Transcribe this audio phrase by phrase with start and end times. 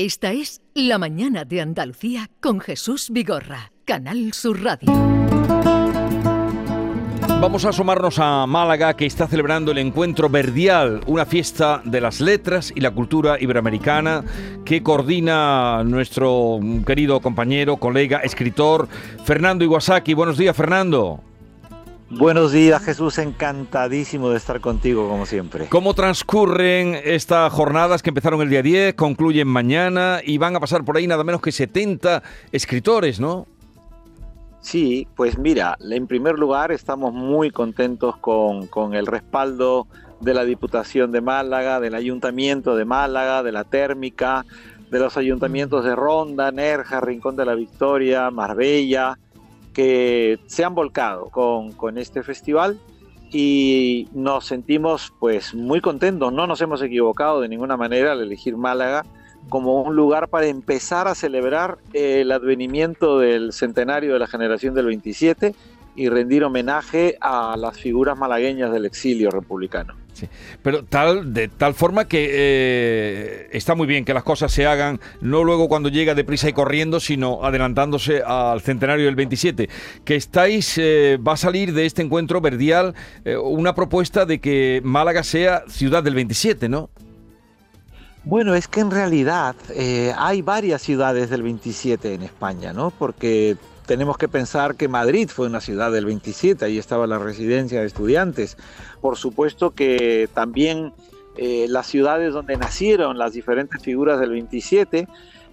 [0.00, 4.92] Esta es La Mañana de Andalucía con Jesús Vigorra, Canal Sur Radio.
[7.40, 12.20] Vamos a asomarnos a Málaga, que está celebrando el encuentro verdial, una fiesta de las
[12.20, 14.22] letras y la cultura iberoamericana
[14.64, 18.86] que coordina nuestro querido compañero, colega, escritor
[19.24, 20.14] Fernando Iwasaki.
[20.14, 21.24] Buenos días, Fernando.
[22.10, 25.66] Buenos días Jesús, encantadísimo de estar contigo como siempre.
[25.68, 30.84] ¿Cómo transcurren estas jornadas que empezaron el día 10, concluyen mañana y van a pasar
[30.84, 33.46] por ahí nada menos que 70 escritores, ¿no?
[34.60, 39.86] Sí, pues mira, en primer lugar estamos muy contentos con, con el respaldo
[40.20, 44.46] de la Diputación de Málaga, del Ayuntamiento de Málaga, de la Térmica,
[44.90, 49.18] de los ayuntamientos de Ronda, Nerja, Rincón de la Victoria, Marbella,
[49.78, 52.80] que se han volcado con, con este festival
[53.30, 58.56] y nos sentimos pues muy contentos, no nos hemos equivocado de ninguna manera al elegir
[58.56, 59.06] Málaga
[59.48, 64.86] como un lugar para empezar a celebrar el advenimiento del centenario de la generación del
[64.86, 65.54] 27
[65.98, 69.94] y rendir homenaje a las figuras malagueñas del exilio republicano.
[70.62, 75.00] Pero tal, de tal forma que eh, está muy bien que las cosas se hagan
[75.20, 79.68] no luego cuando llega deprisa y corriendo, sino adelantándose al centenario del 27.
[80.04, 84.80] Que estáis, eh, va a salir de este encuentro verdial eh, una propuesta de que
[84.84, 86.90] Málaga sea ciudad del 27, ¿no?
[88.24, 89.56] Bueno, es que en realidad
[90.18, 92.90] hay varias ciudades del 27 en España, ¿no?
[92.90, 93.56] Porque
[93.88, 97.86] tenemos que pensar que Madrid fue una ciudad del 27, ahí estaba la residencia de
[97.86, 98.58] estudiantes.
[99.00, 100.92] Por supuesto que también
[101.38, 105.08] eh, las ciudades donde nacieron las diferentes figuras del 27,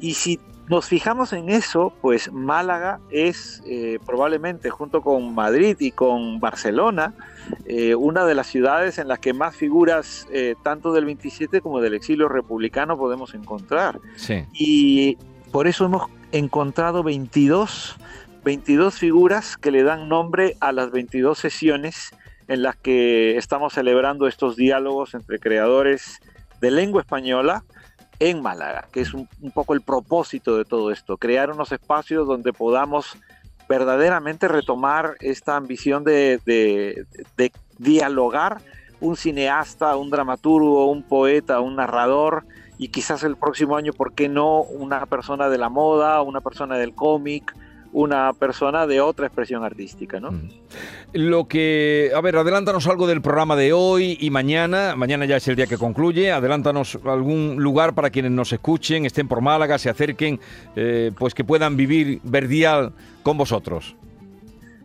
[0.00, 5.92] y si nos fijamos en eso, pues Málaga es eh, probablemente junto con Madrid y
[5.92, 7.14] con Barcelona
[7.64, 10.26] eh, una de las ciudades en las que más figuras
[10.64, 14.00] tanto del 27 como del exilio republicano podemos encontrar.
[14.52, 15.16] Y
[15.52, 17.96] por eso hemos encontrado 22,
[18.44, 22.10] 22 figuras que le dan nombre a las 22 sesiones
[22.48, 26.20] en las que estamos celebrando estos diálogos entre creadores
[26.60, 27.64] de lengua española
[28.18, 32.52] en Málaga, que es un, poco el propósito de todo esto, crear unos espacios donde
[32.52, 33.18] podamos
[33.68, 38.58] verdaderamente retomar esta ambición de, de dialogar
[39.00, 42.44] un cineasta, un dramaturgo, un poeta, un narrador,
[42.78, 46.76] y quizás el próximo año, ¿por qué no una persona de la moda, una persona
[46.76, 47.54] del cómic,
[47.92, 50.30] una persona de otra expresión artística, ¿no?
[51.14, 54.94] Lo que, a ver, adelántanos algo del programa de hoy y mañana.
[54.96, 56.30] Mañana ya es el día que concluye.
[56.30, 60.40] Adelántanos algún lugar para quienes nos escuchen, estén por Málaga, se acerquen,
[60.74, 62.92] eh, pues que puedan vivir verdial
[63.22, 63.96] con vosotros.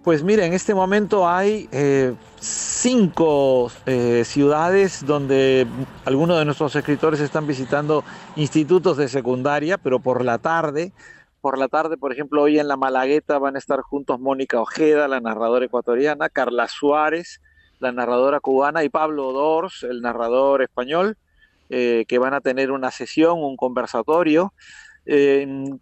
[0.03, 5.67] Pues mira, en este momento hay eh, cinco eh, ciudades donde
[6.05, 8.03] algunos de nuestros escritores están visitando
[8.35, 10.91] institutos de secundaria, pero por la tarde.
[11.39, 15.07] Por la tarde, por ejemplo, hoy en la Malagueta van a estar juntos Mónica Ojeda,
[15.07, 17.39] la narradora ecuatoriana, Carla Suárez,
[17.79, 21.15] la narradora cubana, y Pablo Dors, el narrador español,
[21.69, 24.51] eh, que van a tener una sesión, un conversatorio.
[25.05, 25.79] en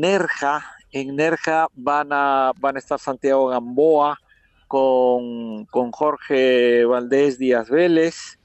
[0.00, 4.18] Nerja, en Nerja van a, van a estar Santiago Gamboa
[4.70, 8.38] con, Jorge Valdés Díaz Vélez.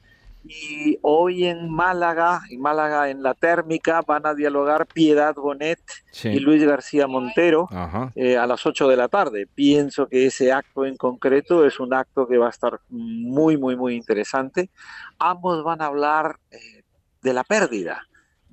[0.47, 5.79] Y hoy en Málaga, en Málaga en la térmica, van a dialogar Piedad Bonet
[6.23, 7.67] y Luis García Montero
[8.13, 9.47] eh, a las 8 de la tarde.
[9.55, 13.75] Pienso que ese acto en concreto es un acto que va a estar muy, muy,
[13.75, 14.69] muy interesante.
[15.17, 16.84] Ambos van a hablar eh,
[17.23, 18.03] de la pérdida,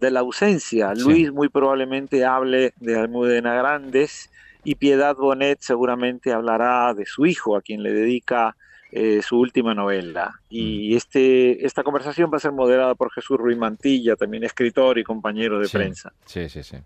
[0.03, 0.93] de la ausencia.
[0.95, 4.31] Luis muy probablemente hable de Almudena Grandes
[4.65, 8.57] y Piedad Bonet seguramente hablará de su hijo, a quien le dedica
[8.91, 10.41] eh, su última novela.
[10.51, 10.97] Y mm.
[10.97, 15.61] este, esta conversación va a ser moderada por Jesús Ruiz Mantilla, también escritor y compañero
[15.61, 16.13] de prensa.
[16.27, 16.79] Sí, sí, sí.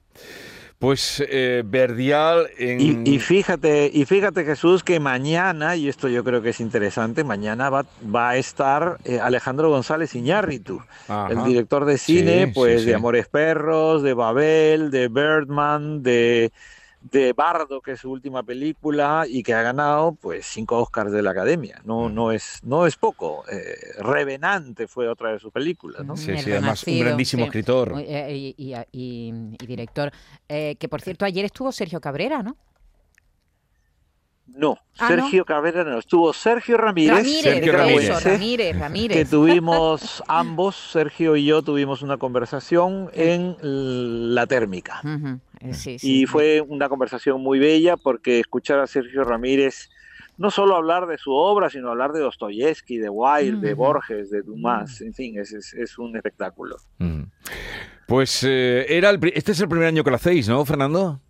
[0.79, 3.07] Pues eh, Verdial en...
[3.07, 7.71] y, fíjate, y fíjate Jesús que mañana, y esto yo creo que es interesante, mañana
[7.71, 10.83] va, va a estar eh, Alejandro González Iñárritu,
[11.31, 16.53] el director de cine, pues de Amores Perros, de Babel, de Birdman, de
[17.11, 21.23] de Bardo, que es su última película y que ha ganado pues cinco Oscars de
[21.23, 21.81] la Academia.
[21.85, 23.45] No, no es, no es poco.
[23.51, 26.05] Eh, Revenante fue otra de sus películas.
[26.05, 26.17] ¿no?
[26.17, 29.33] Sí, sí, además un grandísimo escritor eh, y,
[29.67, 30.11] director.
[30.49, 32.57] Eh, que por cierto ayer estuvo Sergio Cabrera, ¿no?
[34.47, 36.33] No, ah, Sergio Cabrera no, estuvo.
[36.33, 38.79] Sergio Ramírez, Sergio Ramírez.
[38.79, 43.57] Ramírez, que tuvimos ambos, Sergio y yo tuvimos una conversación en
[44.35, 45.01] la térmica.
[45.61, 49.91] Eh, y fue una conversación muy bella porque escuchar a Sergio Ramírez
[50.39, 54.43] no solo hablar de su obra, sino hablar de Dostoyevsky, de Wilde, de Borges, de
[54.43, 56.77] Dumas, en fin, es, es, un espectáculo.
[58.07, 61.21] Pues eh, era el, este es el primer año que lo hacéis, ¿no, Fernando?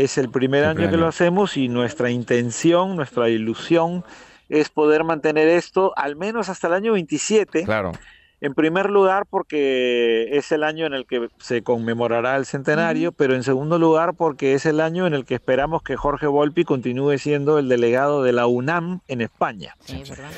[0.00, 4.02] Es el primer año que lo hacemos y nuestra intención, nuestra ilusión
[4.48, 7.64] es poder mantener esto al menos hasta el año 27.
[7.64, 7.92] Claro.
[8.40, 13.34] En primer lugar, porque es el año en el que se conmemorará el centenario, pero
[13.34, 17.18] en segundo lugar, porque es el año en el que esperamos que Jorge Volpi continúe
[17.18, 19.76] siendo el delegado de la UNAM en España.
[19.80, 20.30] Sí, ¿verdad?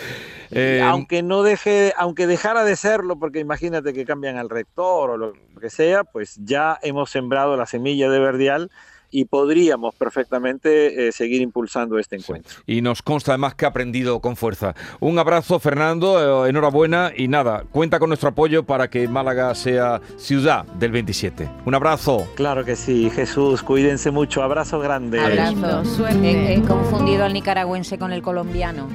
[0.50, 5.16] Eh, aunque no deje, aunque dejara de serlo, porque imagínate que cambian al rector o
[5.16, 8.72] lo que sea, pues ya hemos sembrado la semilla de Verdial
[9.12, 12.56] y podríamos perfectamente eh, seguir impulsando este encuentro.
[12.66, 14.74] y nos consta además que ha aprendido con fuerza.
[14.98, 20.00] Un abrazo, Fernando, eh, enhorabuena y nada, cuenta con nuestro apoyo para que Málaga sea
[20.16, 21.48] ciudad del 27.
[21.66, 22.26] Un abrazo.
[22.34, 25.20] Claro que sí, Jesús, cuídense mucho, abrazo grande.
[25.20, 25.84] Abrazo.
[25.84, 26.30] Suerte.
[26.30, 28.88] He, he confundido al nicaragüense con el colombiano.